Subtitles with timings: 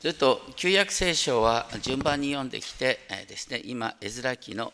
[0.00, 4.72] ずっと旧約聖書は順番に読んできて、えー、ですね、今、絵面記の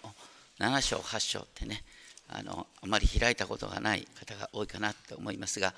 [0.58, 1.83] 7章、8章ってね
[2.29, 5.72] あの、あまり開いたことがない方が多いかなと思いますが、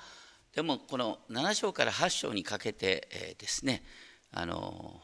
[0.53, 3.83] でもこの7章から8章にかけて、えー、ですね
[4.33, 4.99] あの、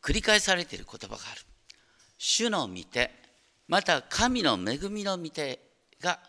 [0.00, 1.40] 繰り返されている言葉がある。
[2.18, 3.10] 主の御手、
[3.66, 5.58] また神の恵みの御手
[6.00, 6.20] が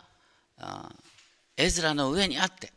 [1.56, 2.72] 絵面の上にあって、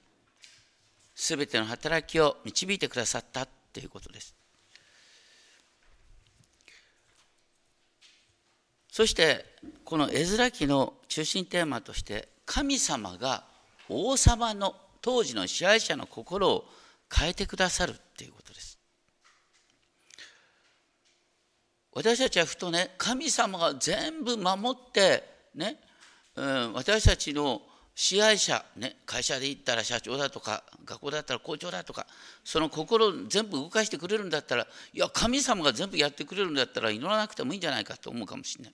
[1.16, 4.36] すべての働きを導いてくださったということです。
[8.94, 9.44] そして
[9.86, 13.44] この絵面記の中心テーマとして神様が
[13.90, 16.66] 王様の当時の支配者の心を
[17.12, 18.78] 変えてくださるっていうことです。
[21.94, 25.24] 私たちはふとね神様が全部守って
[25.55, 25.78] ね、
[26.36, 27.64] うん、私たちの
[27.96, 32.05] 支配者、ね、会社で言ったら社長だとか学校だったら校長だとか
[32.44, 38.74] その心を全部動かしてくれるんだったらいや神様が全部やってくれるんだったら祈らなくてもいいんじゃないかと思うかもしれない。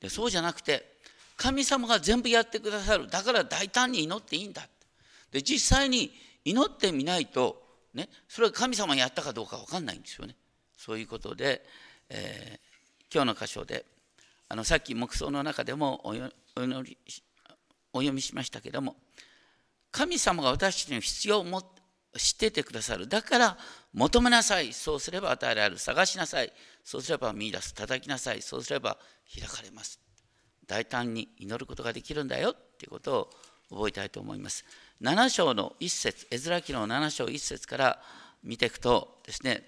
[0.00, 0.98] でそうじゃなくて
[1.36, 3.06] 神様が全部やってくださる。
[3.08, 4.68] だから大胆に祈っていいんだ
[5.30, 6.10] で実際に
[6.44, 7.62] 祈ってみないと、
[7.94, 10.34] ね、それは神様がやったかどうか分かんないんですよね。
[10.76, 11.64] そういうことで、
[12.08, 13.84] えー、今日の箇所で
[14.48, 16.32] あのさっき黙想の中でもお祈
[16.82, 16.98] り
[17.92, 18.96] お読みしましたけども
[19.90, 21.62] 神様が私たちの必要をも
[22.16, 23.06] 知っててくださる。
[23.06, 23.58] だから
[23.92, 24.72] 求めなさい。
[24.72, 25.78] そうすれば与えられる。
[25.78, 26.52] 探しなさい。
[26.84, 27.74] そうすれば見出す。
[27.74, 28.42] 叩きなさい。
[28.42, 28.98] そうすれば
[29.32, 30.00] 開かれます。
[30.66, 32.50] 大胆に祈ることができるんだよ。
[32.50, 33.30] っていうこと
[33.70, 34.64] を覚えたいと思います。
[35.02, 36.26] 7章の1節。
[36.30, 38.02] 絵面記の7章1節から
[38.42, 39.62] 見ていくとですね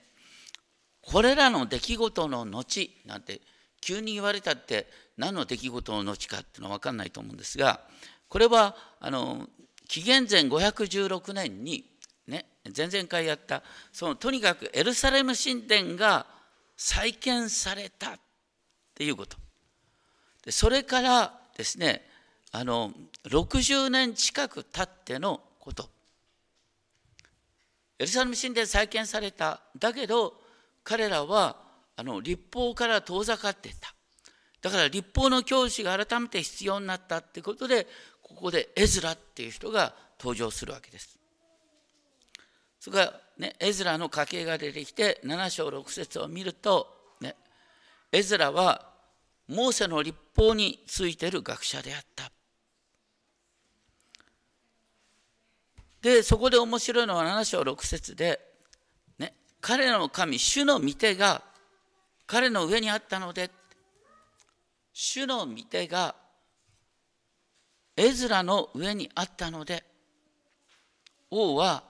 [1.02, 3.41] これらの出来事の後なんて
[3.80, 7.80] 急に言われたって何の出来事の後かっていうのは分かんないと思うんですが
[8.28, 9.48] これはあの
[9.88, 11.84] 紀元前516年に
[12.77, 16.27] 前々回やったそのとにかくエルサレム神殿が
[16.77, 18.19] 再建されたっ
[18.94, 19.36] ていうこと。
[20.44, 22.06] でそれからですね
[22.52, 22.92] あの
[23.25, 25.89] 60年近く経ってのこと。
[27.98, 30.35] エルサレム神殿再建されただけど
[30.85, 31.56] 彼らは
[31.96, 33.95] あの立法から遠ざかっていた。
[34.62, 37.86] だから立法の教師が改めて必要になったってことで
[38.23, 41.20] ここでエズラっていう人が登場するわけです。
[42.80, 46.89] それからねエズラの家系が出てきて7章6節を見ると、
[47.20, 47.36] ね、
[48.11, 48.89] エズラは
[49.48, 52.33] モーセの立法についてる学者であった。
[56.01, 58.41] でそこで面白いのは7章6節で、
[59.18, 61.42] ね、彼の神主の御手が
[62.27, 63.51] 彼の上にあったので
[64.95, 66.14] 主の御手が
[67.97, 69.85] エズラの上にあったので
[71.30, 71.89] 王は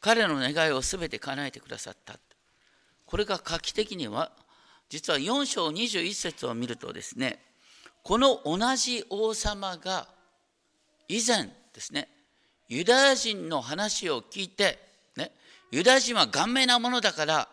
[0.00, 2.18] 彼の願いを全て叶えてくださった
[3.06, 4.32] これが画期的には
[4.88, 7.38] 実は4章21節を見るとですね
[8.02, 10.08] この同じ王様が
[11.08, 11.44] 以前
[11.74, 12.08] ですね
[12.68, 14.78] ユダヤ人の話を聞いて、
[15.16, 15.32] ね、
[15.72, 17.48] ユダヤ人は顔面なものだから、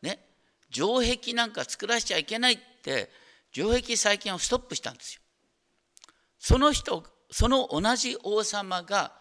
[0.00, 0.20] ね、
[0.70, 3.10] 城壁なんか作らせちゃいけないって
[3.52, 5.20] 城壁再建をストップしたんですよ。
[6.38, 9.12] その人その同じ王様が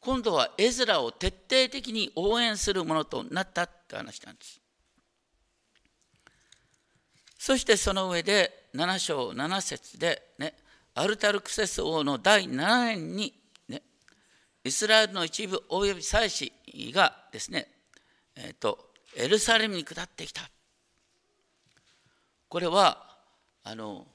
[0.00, 4.60] 今度は絵面を徹底的に応援するものとなったって話なんです。
[7.38, 10.54] そしてその上で7章7節でね
[10.94, 13.34] アルタルクセス王の第7年に、
[13.68, 13.82] ね、
[14.64, 16.52] イスラエルの一部および祭司
[16.94, 17.68] がですね、
[18.34, 18.78] えーと、
[19.14, 20.42] エルサレムに下ってきた。
[22.48, 23.18] これは
[23.62, 24.06] あの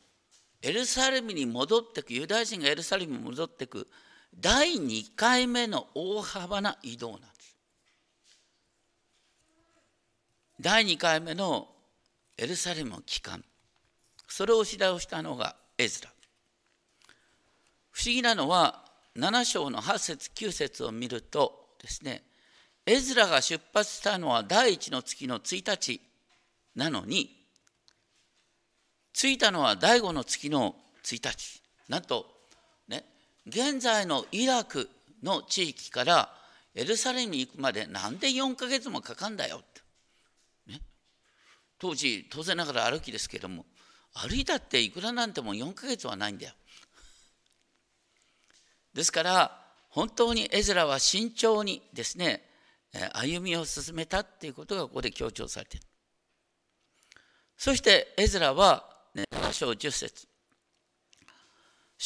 [0.61, 3.87] エルサレムに戻ってくユダヤ人がエルサレムに戻ってく
[4.39, 7.57] 第2回目の大幅な移動なんです。
[10.59, 11.67] 第2回目の
[12.37, 13.43] エルサレム帰還
[14.27, 16.09] それを指導したのがエズラ。
[17.91, 18.85] 不思議なのは
[19.17, 22.23] 7章の8節9節を見るとですね
[22.85, 26.01] エズラが出発したのは第1の月の1日
[26.75, 27.29] なのに
[29.13, 32.25] 着いたのは第5の月の1日なんと
[33.47, 34.89] 現在のイラク
[35.23, 36.29] の地域から
[36.75, 40.81] エルサレムに行くまでなんで4ヶ月もかかんだよって、ね、
[41.79, 43.65] 当時当然ながら歩きですけども
[44.13, 46.53] 歩いたっていくらなんても4ヶ月はないんだよ。
[48.93, 49.57] ですから
[49.89, 52.43] 本当にエズラは慎重にですね
[53.13, 55.85] 歩みを進めたっていうことがここで強調されている。
[57.57, 60.30] そしてエズラはね、7章10節。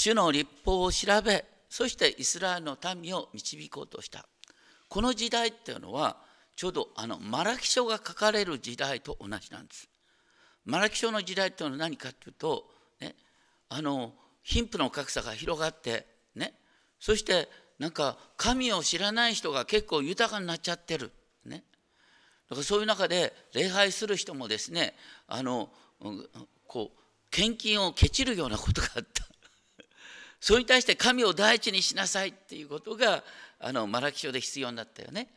[0.06, 4.28] 主の立法を調べそしてイスラエルの民を導こうとした
[4.88, 6.18] この時代っていうのは
[6.56, 9.90] ちょうどあのマラキ書が書かれる時代と同じなんです。
[10.63, 12.66] マラキ書の時代というのは何かというと、
[13.02, 13.16] ね、
[13.68, 14.13] あの
[14.44, 16.06] 貧富の格差が広がって、
[16.36, 16.54] ね、
[17.00, 17.50] そして
[17.80, 21.12] なんか神を知らない人が結構豊かになっちゃってる。
[21.46, 21.63] ね、
[22.48, 24.94] だからそういう中で礼拝する人もですね
[25.28, 25.69] あの
[26.68, 27.00] こう
[27.31, 29.25] 献金をけちるようなことがあった
[30.46, 33.24] それに対して神を第一にしなさいっていうことが
[33.60, 35.28] あのマラキ書で必要になったよね。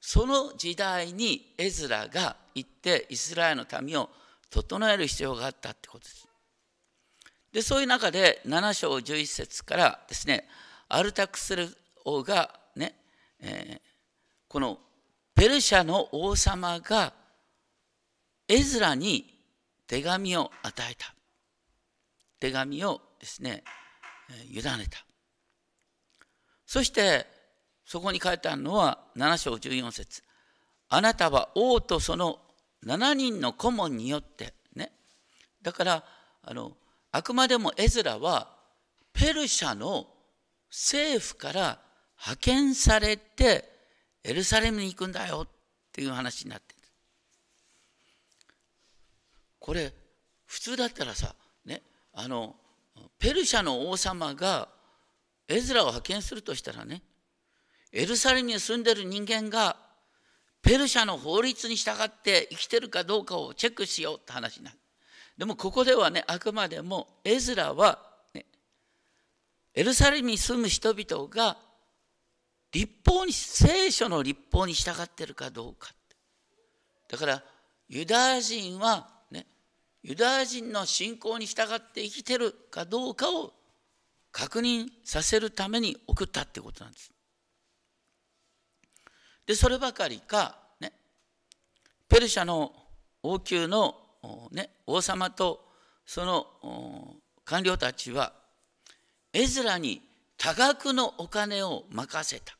[0.00, 4.08] その時代にエズラが行ってイスラエルの民を
[4.48, 6.28] 整える必要があったってことです。
[7.52, 10.46] でそういう中で7章11節からですね
[10.88, 11.68] アルタクスル
[12.04, 12.94] 王がね、
[13.40, 13.80] えー、
[14.46, 14.78] この
[15.34, 17.12] ペルシャの王様が
[18.46, 19.26] エズラに
[19.88, 21.12] 手紙を与えた。
[22.38, 23.64] 手紙をですね
[24.50, 25.04] 委ねた。
[26.66, 27.26] そして
[27.84, 30.22] そこに書いてあるのは7章14節。
[30.88, 32.38] あなたは王とその
[32.84, 34.92] 7人の顧問によってね。
[35.62, 36.04] だから
[36.42, 36.72] あの
[37.12, 38.50] あくまでもエズラは
[39.12, 40.06] ペルシャの
[40.70, 41.78] 政府から
[42.18, 43.64] 派遣されて
[44.24, 45.48] エルサレムに行くんだよっ
[45.92, 46.76] ていう話になってる。
[49.60, 49.92] これ
[50.46, 51.34] 普通だったらさ
[51.64, 51.82] ね。
[52.12, 52.56] あの
[53.18, 54.68] ペルシャの王様が
[55.48, 57.02] エズラを派遣するとしたらね
[57.92, 59.76] エルサレムに住んでる人間が
[60.62, 64.76] ペルシャの法律に従って生きてるかどうかをチェックしようって話になる。
[65.38, 68.00] でもここではねあくまでもエズラは、
[68.34, 68.46] ね、
[69.74, 71.56] エルサレムに住む人々が
[72.72, 75.92] 立法に聖書の立法に従ってるかどうか
[77.08, 77.42] だから
[77.88, 79.08] ユダヤ人は、
[80.02, 83.52] ユダヤ人の信仰に従って生きてるかどうかを
[84.30, 87.10] 確認させるために送ったってことなんです。
[89.46, 90.92] でそればかりか、ね、
[92.08, 92.72] ペルシャの
[93.22, 93.94] 王宮の、
[94.52, 95.64] ね、王様と
[96.04, 98.32] その官僚たちは
[99.32, 100.02] エズラに
[100.36, 102.56] 多額のお金を任せた。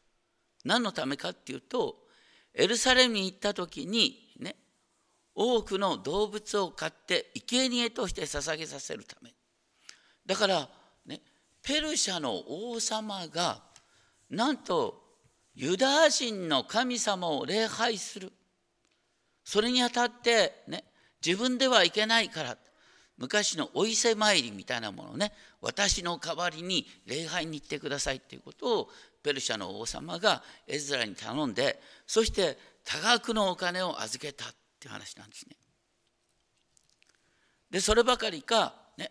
[0.64, 1.96] 何のためかっていうと
[2.54, 4.25] エルサレムに行った時に
[5.36, 9.30] 多くの動物を飼って生贄として捧げさせるため。
[10.24, 10.68] だから
[11.04, 11.20] ね
[11.62, 13.60] ペルシャの王様が
[14.30, 15.04] なんと
[15.54, 18.32] ユダヤ人の神様を礼拝する。
[19.44, 20.84] それにあたってね
[21.24, 22.56] 自分ではいけないから。
[23.18, 28.88] 昔のお伊勢参りみたいなものね私の代わりに礼拝に行ってくださいということを
[29.22, 34.44] ペルシャの王様がエズラに頼んでそして多額のお金を預けた。
[34.86, 35.56] ていう話なんですね。
[37.70, 39.10] でそればかりか、ね、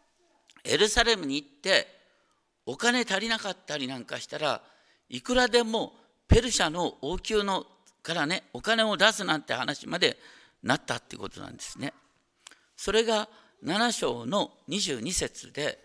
[0.64, 1.86] エルサレムに行って
[2.64, 4.62] お金足りなかったりなんかしたら
[5.08, 5.92] いくらでも
[6.26, 7.66] ペルシャの王宮の
[8.02, 10.16] からねお金を出すなんて話まで
[10.62, 11.92] なったっていうことなんですね。
[12.76, 13.28] それが
[13.64, 15.78] 7章の22節で、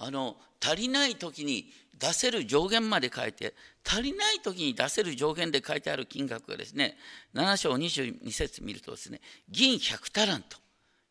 [0.00, 3.54] あの足りない時に出せる上限まで書いて
[3.86, 6.96] 足りない時に出せる上限で書いてある金額がですね
[7.34, 9.20] 7章22節見るとですね
[9.50, 10.56] 銀100タラント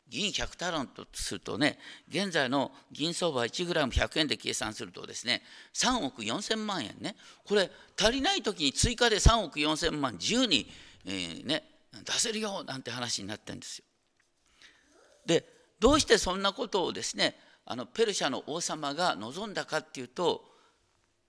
[0.08, 1.78] 銀100タラントとするとね
[2.08, 7.14] 現在の銀相場 1g100 円で計算するとですね3億4000万円ね
[7.44, 10.66] これ足りない時に追加で3億4000万自由に、
[11.06, 11.62] えー、ね、
[12.04, 13.84] 出せるよなんて話になってるんですよ。
[15.26, 15.44] で
[15.78, 17.36] どうしてそんなことをですね
[17.70, 20.42] あのペルシャの王様が望んだかっていうと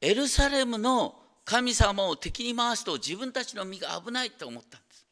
[0.02, 1.14] エルサレムの
[1.46, 5.06] 神様を敵に回すと自分たちの身が危ないって思ったんです。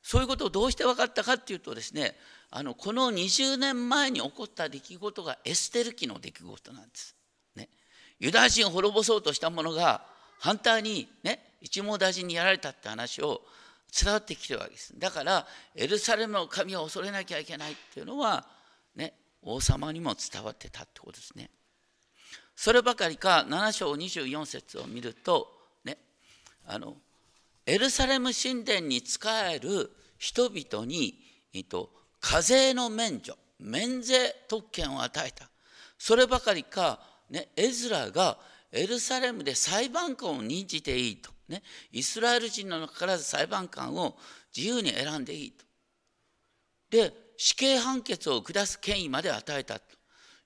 [0.00, 2.14] そういうことをどうして分かったかっていうとですね
[2.52, 7.16] あのこの20年前に起こった出来事がエステル記の出来事なんです。
[7.56, 7.68] ね、
[8.20, 10.06] ユダヤ人を滅ぼそうとしたものが
[10.38, 13.40] 反対にね一網打尽にやられたって話を
[13.92, 14.96] 伝わってきてるわけです。
[14.96, 18.46] だからエルサレムの神を恐れなきゃいけないっていうのは、
[19.42, 21.50] 王様にも伝わってたってことですね。
[22.56, 25.48] そればかりか7章24節を見ると、
[25.84, 25.98] ね、
[26.66, 26.96] あの
[27.66, 31.14] エルサレム神殿に仕える人々に、
[31.54, 31.90] えっと、
[32.20, 35.48] 課税の免除免税特権を与えた
[35.98, 38.38] そればかりか、ね、エズラが
[38.72, 44.16] エルサレムで裁判官を任じていいとね、イスラエル人の中から裁判官を
[44.54, 45.64] 自由に選んでいいと。
[46.90, 49.80] で死刑判決を下す権威まで与えた。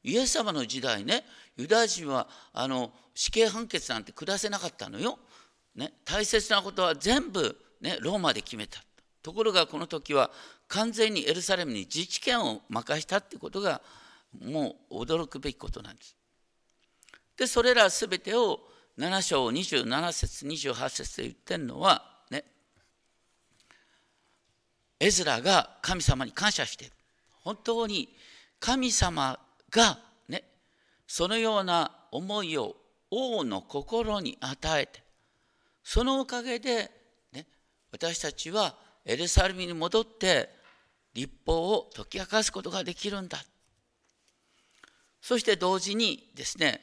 [0.04, 1.25] イエス様の時代ね
[1.56, 5.18] ユダヤ人はあの死刑判決なんて下せなかったのよ。
[5.75, 8.82] ね、大切なことは全部、ね、ローマで決めた。
[9.22, 10.30] ところがこの時は
[10.68, 13.80] 完全にエルサレムに自治権を任したってことが
[14.38, 16.14] もう驚くべきことなんです。
[17.38, 18.61] でそれら全てを
[18.99, 22.12] 7章27節28節で言ってるのは
[25.02, 26.88] エズラが神様に感謝して
[27.42, 28.09] 本当に
[28.61, 29.37] 神様
[29.68, 30.44] がね
[31.09, 32.76] そのような思いを
[33.11, 35.02] 王の心に与えて
[35.82, 36.88] そのおかげで、
[37.32, 37.49] ね、
[37.90, 40.50] 私たちはエルサレムに戻って
[41.14, 43.38] 立法を解き明かすことができるんだ。
[45.21, 46.80] そして同時にですね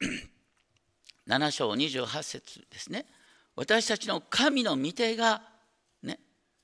[1.28, 3.06] 7章28節ですね。
[3.54, 5.42] 私たちの神の御手が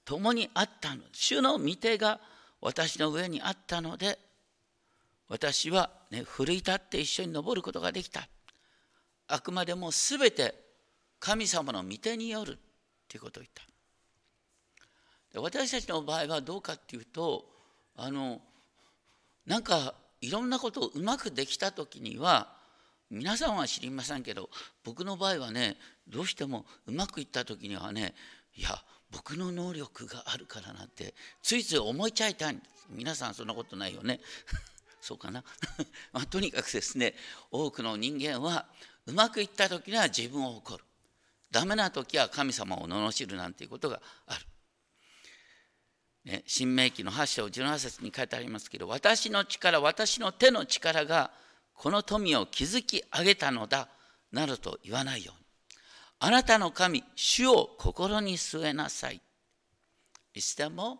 [0.06, 1.02] 共にあったの。
[1.12, 2.20] 主の御手が
[2.62, 4.18] 私の上にあったので
[5.28, 8.26] 私は、ね、奮い立って一緒に登ることができた。
[9.28, 10.54] あくまでも全て
[11.18, 12.58] 神様の御手による
[13.08, 13.62] ということを言った。
[15.40, 17.44] 私たちの場合はどうかっていうと
[17.96, 18.40] あの
[19.44, 22.54] なんかいろんなことをうまくできた時には
[23.10, 24.50] 皆さんは知りませんけど
[24.84, 25.76] 僕の場合はね
[26.08, 28.14] どうしてもうまくいった時にはね
[28.56, 32.54] いや僕の能力があるからなんてついつい思いちゃいたい。
[32.54, 34.20] んです皆さんそんなことないよね。
[35.00, 35.44] そうかな。
[36.12, 37.14] まあ、とにかくですね
[37.50, 38.66] 多くの人間は
[39.06, 40.84] うまくいった時には自分を誇る。
[41.50, 44.46] ダメな時は神様を罵るなんていうことがある。
[46.24, 51.30] ね、新明記の8章17節に書いてありますけど私の力私の手の力が
[51.72, 53.88] この富を築き上げたのだ
[54.32, 55.45] などと言わないように。
[56.18, 59.20] あなたの神主を心に据えなさい。
[60.34, 60.98] いつでも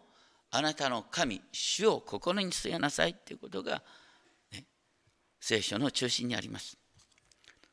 [0.51, 3.83] あなたの神主を心に据えなさいということが、
[4.53, 4.65] ね、
[5.41, 6.79] 聖書の中心にあります。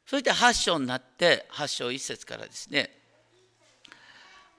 [0.06, 2.90] そして8章になって8章1節からですね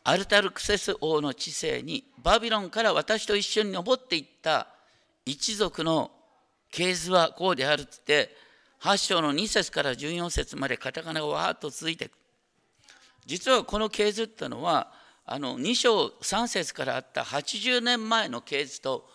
[0.02, 4.68] アルタルクセス王の治世にバビロンから私と一緒に登っていった
[5.24, 6.10] 一族の
[6.70, 8.30] 系図はこうであるっつって
[8.82, 12.23] 8章の2節から14節までカタカナがわーっと続いていく。
[13.26, 14.92] 実はこの系図っていうのは
[15.24, 19.08] あの2章3節からあった80年前の系図と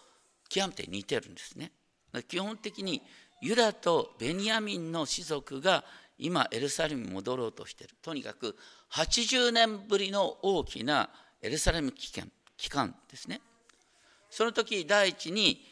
[0.49, 1.71] 極めて似てるんですね。
[2.27, 3.01] 基本的に
[3.41, 5.83] ユダとベニヤミンの士族が
[6.17, 7.91] 今エルサレムに戻ろうとしてる。
[8.01, 8.57] とにかく
[8.91, 11.09] 80年ぶりの大きな
[11.41, 13.41] エルサレム期間期間ですね。
[14.29, 15.63] その時第一に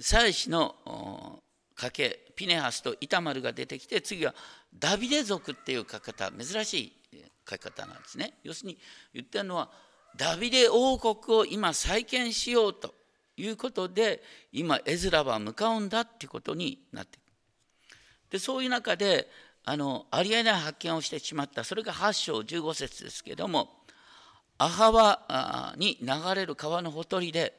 [0.00, 1.42] 祭司の
[1.74, 4.34] 家系ピネハスとイタマルが出てきて次は
[4.78, 6.92] ダビデ族っていう書き方珍しい
[7.48, 8.34] 書き方なんですね。
[8.42, 8.78] 要するに
[9.14, 9.70] 言ってるのは
[10.16, 12.94] ダビデ王国を今再建しようと
[13.36, 17.20] いうことで今エズラは向かうんだっていうことになってい
[18.30, 19.28] でそういう中で
[19.64, 21.64] あのありえない発見をしてしまった。
[21.64, 23.70] それが8章15節ですけども
[24.58, 27.54] アハワに流れる川のほとりで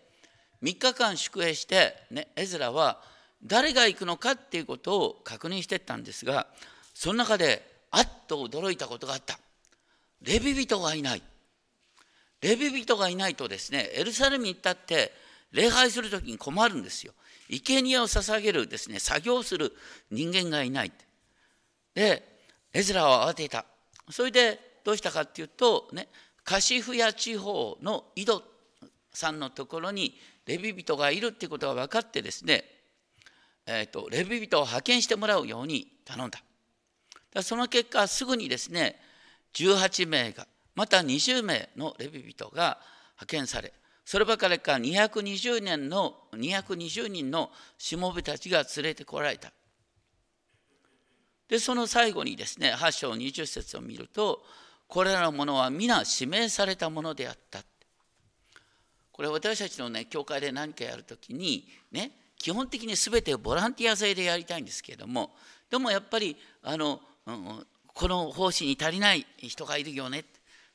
[0.63, 3.01] 3日間宿営して、ね、エズラは
[3.43, 6.47] 誰が行くのかっていうことを確認してったんですが
[6.93, 9.39] その中であっと驚いたことがあった。
[10.21, 11.23] レビ人がいない。
[12.41, 15.11] レビ人がいないとですねエルサレムに行ったって
[15.51, 17.13] 礼拝する時に困るんですよ。
[17.49, 19.73] 生贄を捧げるですね作業する
[20.11, 20.91] 人間がいない。
[21.93, 22.23] で
[22.73, 23.65] エズラは慌てた。
[24.09, 26.07] それでどうしたかっていうとね
[26.43, 28.43] カシフヤ地方の井戸
[29.13, 32.63] さんのところにレビ人がいるっていうことが分かってですね、
[33.65, 36.41] えーと、レビ人を派遣してもらうように頼んだ。
[37.33, 38.99] だその結果すぐにですね
[39.53, 42.79] 18名がまた20名のレビ人が
[43.15, 43.73] 派遣され
[44.09, 49.51] そればかりか220年の220人のしもべたちが連れてこられた。
[51.47, 54.41] でその最後にですね8章20節を見ると
[54.87, 57.59] これらのものは皆指名されたものであった。
[59.11, 65.35] これ私たちのね教会で何かやるときにね基本的に全てボランティア制でやりたいんですけれども
[65.69, 67.67] でもやっぱりあの、うん、
[67.99, 70.23] この奉仕に足りない人がいるよね。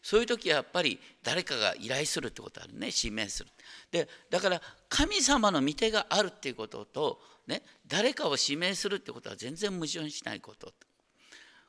[0.02, 2.90] そういう時はやっぱり誰かが依頼するってことあるね。
[2.95, 3.50] 指名する。
[3.90, 10.75] でだから神様の御手があるっていうこととね、誰かを指名するってことは全然矛盾しないこと。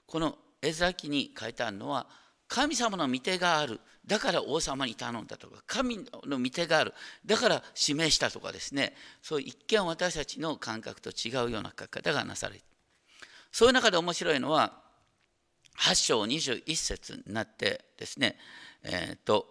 [0.06, 2.06] この絵崎に書いてあるのは
[2.50, 3.80] 神様の御手がある。
[4.06, 6.94] だから王様に頼んだとか神の御手がある。
[7.26, 8.94] だから指名したとかですね。
[9.22, 12.62] そういう一見私たちの感覚と違うような書き方がなされる。
[13.54, 14.84] そういう中で面白いのは
[15.80, 18.38] 8章21節になってですね
[18.84, 19.48] え、ー、と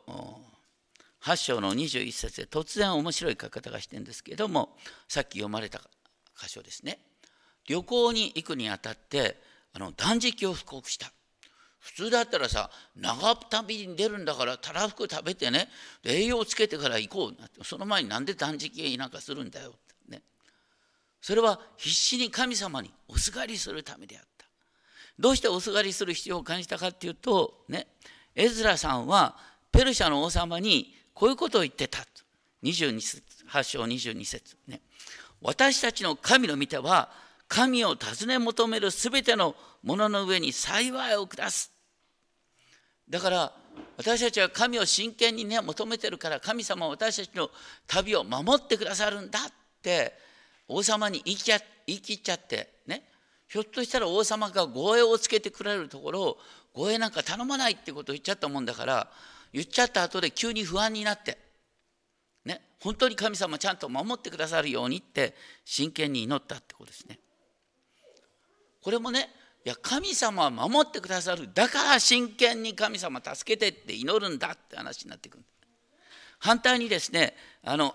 [1.23, 4.77] 8章の21節で突然面白い書き方がしてるんですけども
[5.09, 5.81] さっき読まれた
[6.39, 6.99] 箇所ですね。
[7.67, 9.41] 旅行に行くにあたって
[9.73, 11.11] あの断食を布告した。
[11.79, 15.69] 普通だったらさ長旅に出るんだからたらふく食べてね
[16.03, 20.23] 栄養をつけてから行こうその前になんで断食なんかするんだよってね。
[21.21, 24.34] それは必死に神様におすがりするためであった。
[25.19, 27.87] どうしておすがりする必要を感じたかっていうとね
[28.35, 29.37] エズラさんは
[29.71, 32.01] ペルシャの王様にこういうことを言ってた
[32.63, 34.57] 22節8章22節。
[34.67, 34.81] ね。
[35.41, 37.11] 私たちの神の御手は
[37.47, 41.71] 神を尋ね求めるすべてのものの上に幸いを下す。
[43.09, 43.53] だから
[43.97, 47.51] 私たちは神を真剣にね求めてるから神様は私たちの
[47.87, 49.43] 旅を守ってくださるんだっ
[49.83, 50.15] て
[50.67, 51.53] 王様に言い切
[52.15, 53.05] っちゃってね。
[53.49, 56.39] ひょっとしたら王様が護衛をつけてくれるところを
[56.75, 59.11] 護衛なんか頼まないってことを言っちゃったもんだから
[59.53, 61.39] 言っちゃった後で急に不安になって
[62.45, 65.35] ね本当に神様ちゃんと守ってくださるようにって
[65.65, 67.19] 真剣に祈ったってことですね。
[68.83, 69.31] これもね
[69.65, 75.45] いや神様は守ってくださるだから真剣に神様助けてって祈るんだって話になってくる
[76.39, 77.95] 反対にですねあの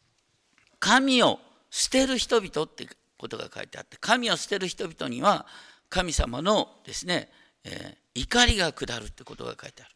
[0.78, 1.38] 神を
[1.70, 2.86] 捨てる人々って
[3.20, 5.44] ことが書いてあって神を捨てる人々には
[5.90, 7.28] 神様のですね、
[7.64, 9.94] えー、怒りが下るってことが書いてある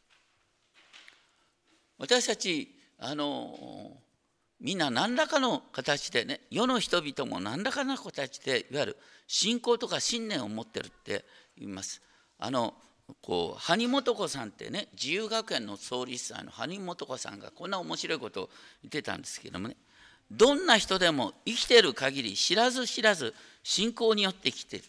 [1.99, 3.97] 私たちあの
[4.61, 11.25] みんな何らかの形でね世の人々も何らかの形でいわゆる信仰とか信念を持ってるって
[11.57, 12.03] 言います。
[12.39, 12.75] あの
[13.23, 18.51] こう埴本子さんってね自由学園の創立者の埴本子さんがこんな面白いことを
[18.83, 19.77] 言ってたんですけどもね
[20.31, 24.85] どんな人でも生きてる限り知らず知らず信仰によって生きてる。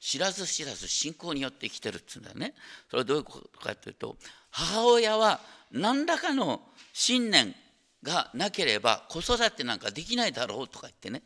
[0.00, 2.54] 知らず知らず信仰によって生きてるって言うんだよね。
[2.88, 4.16] それはどういうことかというと
[4.50, 7.54] 母親は何らかの信念
[8.02, 11.22] がなければ子育てなんかできないだろうとか言ってね。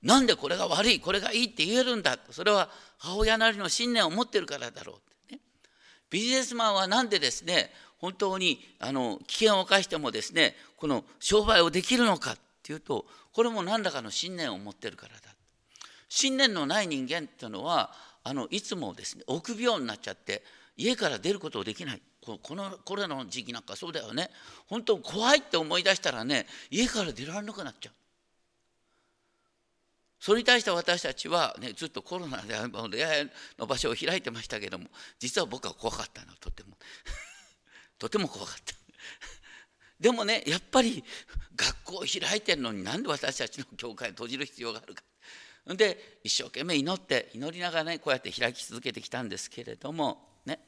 [0.00, 2.16] なんでこれが悪いこれがいいって言えるんだ。
[2.30, 5.40] それは母親なりの信念を持ってるからだろうってね。
[6.08, 12.36] ビジネスマンは何でですね本当にあの危険を冒してもですねこの商売をできるのか。
[12.68, 15.20] っていうとこれも何らかの信念を持ってるからだ。
[16.10, 17.90] 信念のない人間っていうのは
[18.24, 20.42] あのいつもですね臆病になっちゃって
[20.76, 22.02] 家から出ることをできない。
[22.20, 24.30] このコロナの時期なんかそうだよね。
[24.66, 27.92] 本当怖いって思い出したらね家から出られなくなっちゃう。
[30.20, 34.86] それに対して私たちは、ね、ずっとコロナで出会いの場所を開いてましたけども
[35.20, 36.34] 実は僕は怖かったの。
[36.38, 36.76] とても。
[37.98, 38.74] とても怖かった。
[40.00, 41.02] でもねやっぱり
[41.56, 45.02] 学校を開いてるのになんで私たちの教会を閉じる必要があるか。
[45.66, 50.60] で一生懸命祈って祈りながらねこうやって開き続けてきたんですけれどもね。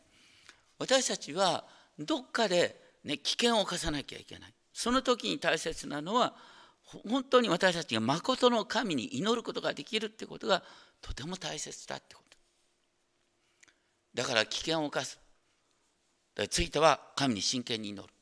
[0.78, 1.64] 私たちは
[1.98, 4.54] どっかで、ね、危険を冒さなきゃいけない。
[4.72, 6.34] その時に大切なのは
[6.82, 10.62] 本当に私たちが誠の神に祈ることができるってことが
[11.00, 12.36] とても大切だってこと。
[14.14, 15.18] だから危険を冒す。
[16.48, 18.12] ついては神に真剣に祈る。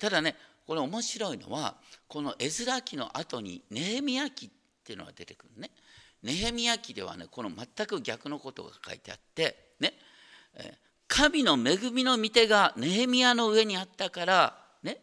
[0.00, 0.34] ただね
[0.66, 1.76] これ面白いのは
[2.08, 4.50] この絵面記の後にネヘミヤ記っ
[4.82, 5.70] ていうのが出てくるね。
[6.22, 9.94] ネヘミヤ記ではねこの全く逆のことが書いてあってね
[11.06, 14.98] 神の恵みの御手がネヘミヤの上にあったからね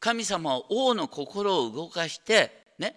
[0.00, 2.94] 神様は王の心を動かしてね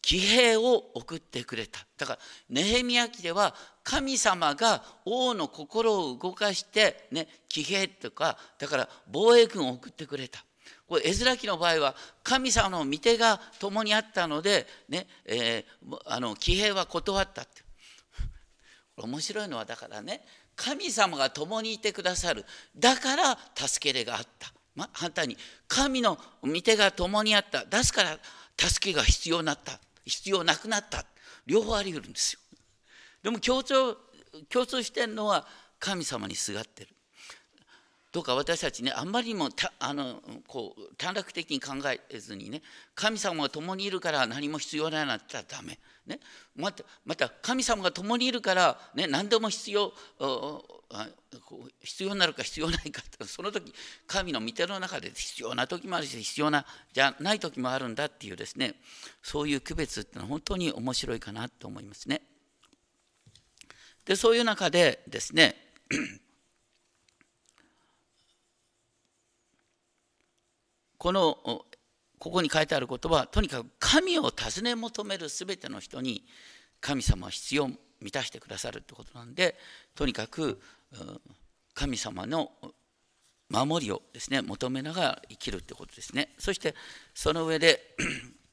[0.00, 1.80] 騎兵を送ってくれた。
[1.96, 2.18] だから
[2.50, 3.54] ネヘミヤ記では
[3.84, 10.44] 神様が王の心を動かしてね騎兵とかだから防衛軍を送ってくれた。
[10.86, 17.62] これ絵面記の場合は神様の御手が共にあったので、ねえー、あの騎兵は断ったって。
[18.96, 22.44] 面白いのはだからね神様が共にいてくださる。
[22.76, 24.52] だから助け手があった。
[24.74, 25.36] まあ、反対に
[25.68, 27.64] 神の御手が共にあった。
[27.64, 28.18] ですから
[28.58, 29.78] 助けが必要になった。
[30.04, 31.04] 必要なくなった。
[31.46, 32.40] 両方あり得るんですよ。
[33.22, 33.74] でも共通
[34.48, 35.46] 共通してるのは
[35.78, 36.91] 神様にすがってる。
[38.12, 39.48] どうか私たちねあんまりにも
[39.78, 41.72] あのこう短絡的に考
[42.10, 42.60] えずにね
[42.94, 46.20] 神様が共にいるから何も必要ないなんて言ったらダメ、ね、
[46.54, 49.92] またまた神様が共にいるから、ね、何でも必要
[51.80, 53.72] 必要になるか必要ないかってその時
[54.06, 58.74] 神の御手の中で必要な時もあるし必要なじゃない時もあるんだっていうですね
[59.22, 62.20] そういう区別っていうのは本当に面白いかなと思いますね。
[64.04, 65.54] でそういう中でですね
[71.02, 71.36] この
[72.20, 76.24] ここに書いてある言葉はとにかく神を尋ね求める全ての人に
[76.80, 77.68] 神様は必要
[78.00, 79.56] 満たしてくださるってことなんで
[79.96, 80.60] とにかく
[81.74, 82.52] 神様の
[83.48, 86.28] 守りをですね求めながら生きるってことですね。
[86.38, 86.76] そして
[87.14, 87.96] その上で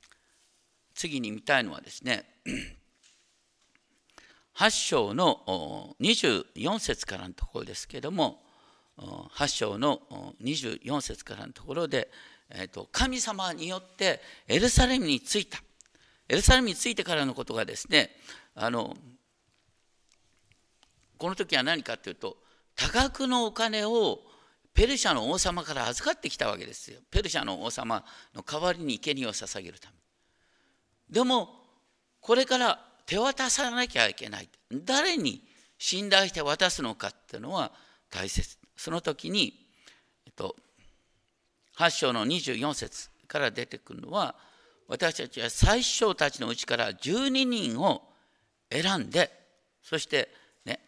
[0.95, 2.25] 次に見たいのはですね
[4.57, 8.41] 8章の24節からのところですけども
[8.97, 10.01] 8章の
[10.41, 12.11] 24節からのところで、
[12.51, 15.59] えー、と神様によってエルサレムに着いた。
[16.27, 18.11] エルサレムに着いてからのことがですね
[18.55, 18.95] あの
[21.17, 22.37] この時は何かというと
[22.75, 24.19] 多額のお金を
[24.73, 27.01] ペルシャの王様から預かってきたわけですよ。
[27.11, 29.95] ペルシャの王様の代わりに生贄を捧げるため。
[31.09, 31.49] でも
[32.21, 34.49] これから手渡さなきゃいけない。
[34.71, 35.43] 誰に
[35.77, 37.71] 信頼して渡すのかっていうのは
[38.09, 38.57] 大切。
[38.77, 39.67] その時に、
[40.25, 40.55] えっと、
[41.79, 44.35] 8章の24節から出てくるのは
[44.89, 48.01] 私たちは最初たちのうちから12人を
[48.69, 49.31] 選んで
[49.81, 50.27] そして
[50.65, 50.81] ね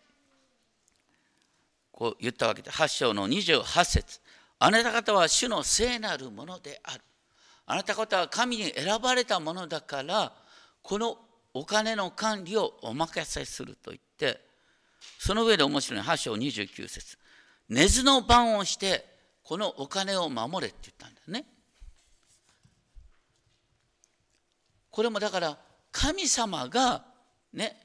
[1.94, 4.20] こう言ったわけで8章の28節
[4.60, 7.02] あなた方は主の聖なるものである。
[7.66, 10.34] あなた方は神に選ばれたものだから
[10.84, 11.18] この
[11.54, 14.42] お金の管理をお任せすると言って
[15.18, 17.18] その上で面白い8章29節。
[17.70, 19.06] 根津の番をして
[19.52, 21.46] このお金を守れって言ったんだよね。
[24.90, 25.58] これもだから
[25.92, 27.04] 神様が
[27.52, 27.76] ね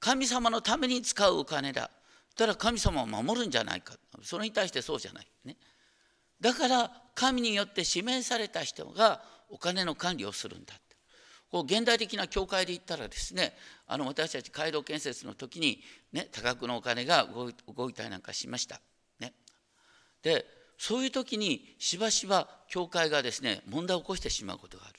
[0.00, 1.88] 神様のために使うお金だ。
[2.36, 3.94] たら神様を守るんじゃないか。
[4.20, 5.26] それに対してそうじゃない。
[5.46, 5.56] ね。
[6.38, 10.74] だから神によって指名された人がお金の管理をするんだ
[11.50, 13.54] こう現代的な教会で言ったらですね
[13.86, 15.80] あの私たち街道建設の時に、
[16.12, 17.26] ね、多額のお金が
[17.74, 18.82] 動いたりなんかしました。
[19.20, 19.32] ね、
[20.22, 24.98] でそういう時にしばしば教会がですね問題を起こしてしまうことがある。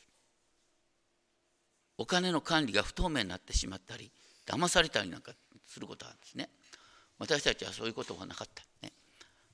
[1.98, 4.10] お金の管理が不透明になってしまったり
[4.48, 5.34] 騙されたりなんか
[5.68, 6.50] することがあるんですね。
[7.20, 8.64] 私たちはそういうことがなかった。
[8.82, 8.94] ね、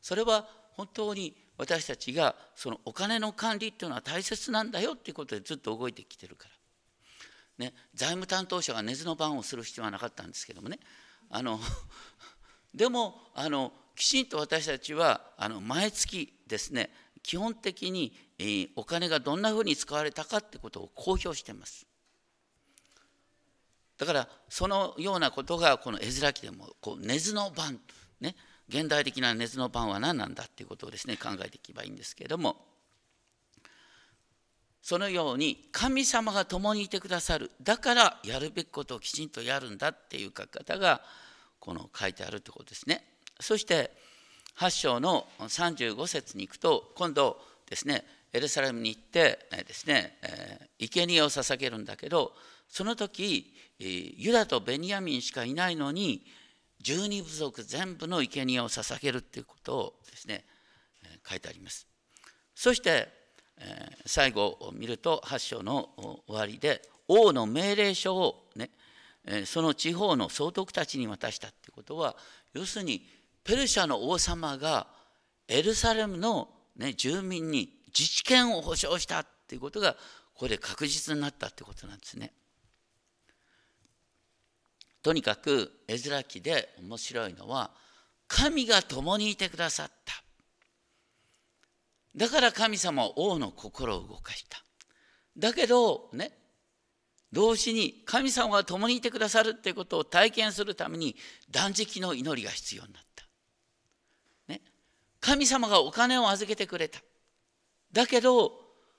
[0.04, 6.48] それは本当に私たちがそのお金の管理っていうのは大切なんだよっていうことでずっと動いてきてるか
[7.58, 7.65] ら。
[7.65, 10.80] ね、財務担当者が根津の番をする必要はなかったんですけどもね
[11.32, 11.60] あの
[12.76, 16.90] でもあのきちんと私たちはあの毎月ですね
[17.22, 21.86] 基本的に、え、お金がどんなふうに使われたかってことを公表してます。
[23.98, 27.78] だからそのようなことがこの絵面記でもこう根津の番
[28.22, 28.38] ね
[28.70, 32.56] 現代的な根津の番は何なんだっていうことをですね考えていけばいいんですけれども
[34.82, 37.52] そのように神様が共にいてくださる。
[37.62, 41.02] だからやるべきことをきちんとやるんだっていう書き方が
[41.60, 43.04] この書いてあるってことですね。
[43.39, 43.91] そして
[44.58, 50.17] 8章の35節に行くと今度ですねエルサレムに行ってですね
[50.80, 52.34] 生贄を捧げるんだけど
[52.67, 56.21] その時ユダとベニヤミンしかいないのに
[56.82, 60.45] 十二部族全部の生贄を捧げるっていうことをですね
[61.28, 61.88] 書いてあります。
[62.56, 63.08] そして
[64.06, 65.89] 最後を見ると8章の
[66.28, 68.69] 終わりで王の命令書をね
[69.45, 72.15] その地方の総督たちに渡したっていうことは
[72.54, 73.06] 要するに
[73.50, 74.86] ペルシャの王様が
[75.48, 79.96] エルサレムの、ね、住民に自治権を保障したっていうことが
[80.36, 82.32] これで確実になったってことなんですね。
[85.02, 87.72] とにかく絵面記で面白いのは
[88.28, 90.14] 神が共にいてくださった
[92.16, 94.64] だから神様は王の心を動かした。
[95.36, 96.34] だけどね
[97.34, 101.16] 同時に神様が共にいてくださるっていうことを体験するために
[101.50, 103.09] 断食の祈りが必要になった。
[105.21, 106.99] 神様がお金を預けてくれた。
[107.91, 108.53] だけど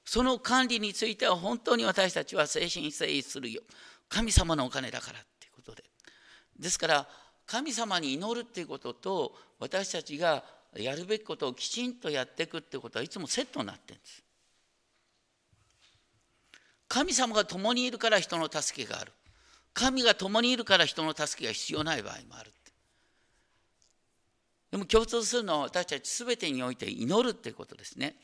[0.05, 3.63] その管理については本当に私たちは誠心誠意するよ。
[4.09, 5.85] 神様のお金だからっていうことで。
[6.59, 7.09] ですから
[7.47, 10.45] 神様に祈るっていうことと私たちが
[10.77, 14.23] やるべきことをきちんとやっていくってことはいつもセットになってるんです。
[16.89, 19.13] 神様が共にいるから人の助けがある。
[19.73, 22.53] 神が共にいるから人の助けが必要ない場合もある。
[24.71, 28.15] でも共通するのは私たち全てにおいて祈るっていうことですね。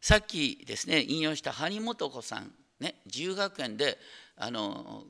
[0.00, 3.98] さっきですね引用した張本子さんね自由学園で
[4.36, 5.04] あの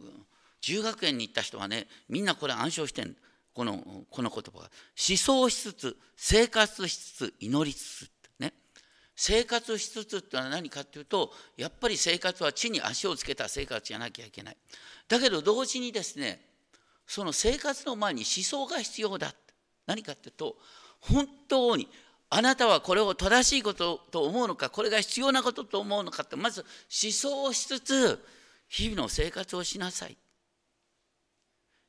[0.66, 3.16] 自由学園に行った人はねみんなこれ暗唱してる
[3.54, 3.78] この
[4.10, 4.70] この言葉が。
[5.08, 8.52] 思想しつつ生活しつつ祈りつつね。
[9.16, 14.56] 生活しつつってのは何かっていうとやっぱり生活は地に足をつけた生活じゃなきゃいけない。
[15.08, 16.40] だけど同時にですね
[17.06, 19.34] その生活の前に思想が必要だ
[19.90, 20.54] 何かっていうと
[21.00, 21.88] 本当に
[22.28, 26.60] あなたはこれを正しいことと思うのかこれが必要なことと思うのかってまず
[27.02, 28.24] 思想をしつつ
[28.68, 30.16] 日々の生活をしなさい。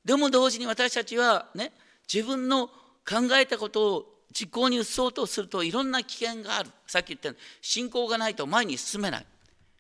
[0.03, 1.71] でも同時に私たちはね
[2.11, 2.69] 自分の
[3.07, 6.71] 考えたことを実行に移そうとするといろんな危険がある。
[6.87, 9.25] さっき言ったように信仰がないと前に進めない。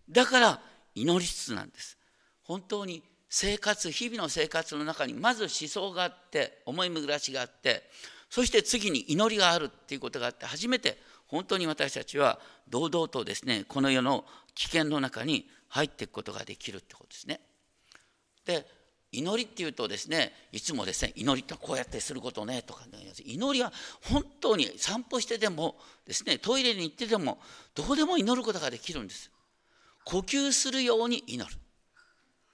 [0.07, 0.61] だから
[0.93, 1.97] 祈りつつなんです。
[2.43, 3.01] 本当に
[3.33, 7.89] 生活日々の生活の中にまず思想があって思い巡らしがあって
[8.29, 12.39] そして次に祈りがあるっていうことがあって初めて本当に私たちは
[12.69, 17.39] 堂々とですねこの世の危険の中に入っていくことができるってことですね。
[18.45, 18.67] で
[19.13, 23.71] 祈りっていうとですねいつもですね祈りってこうやってすることねとか、ね、祈りは
[24.09, 27.39] 本当に散歩してでもですねトイレに行ってでも
[27.75, 29.31] どこでも祈ることができるんです
[30.03, 31.60] 呼吸するように祈る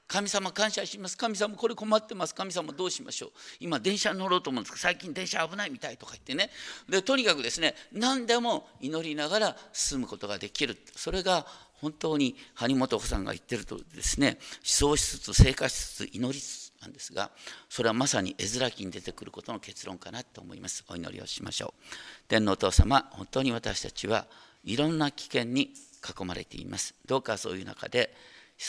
[0.08, 1.18] 神様感謝します。
[1.18, 2.34] 神様これ困ってます。
[2.34, 3.30] 神様どうしましょう。
[3.60, 6.50] 今電車に乗ろうと思うんですけど最近電車危ないみたいとか言ってね。
[6.88, 10.78] でとにかくですね何でも祈りながら進むことができる。
[10.96, 11.46] それが
[11.82, 17.32] 本当に張本さんが言ってるとですね思想しつつ生活しつつ祈りつつなんですが
[17.70, 20.86] それはまさに絵面記に出てくることの結論かなと思います。
[20.88, 21.84] お祈りをしましょう。
[22.30, 24.26] 天皇お父様本当に私たちは
[24.64, 26.96] いろんな危険に囲まれています。
[27.06, 28.16] どうかそういう中で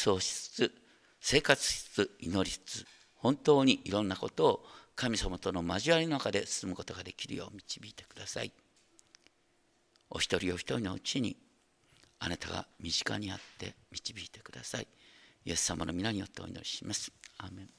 [0.04, 0.87] 思想しつつ
[1.30, 2.86] 生活しつつ祈りつつ
[3.16, 4.64] 本当にいろんなことを
[4.96, 8.52] 神様との交わりの中で進むことができるよう導いてください。
[10.08, 11.36] お一人お一人のうちに
[12.18, 14.86] あなたが身近にあって導いてください。
[15.44, 17.12] イエス様の皆によってお祈りします。
[17.36, 17.77] アーメン。